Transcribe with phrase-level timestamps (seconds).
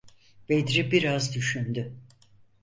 [0.49, 1.93] Bedri biraz düşündü.